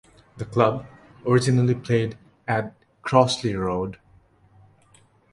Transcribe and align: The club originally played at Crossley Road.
The 0.37 0.45
club 0.45 0.87
originally 1.27 1.75
played 1.75 2.17
at 2.47 2.73
Crossley 3.03 3.53
Road. 3.53 3.99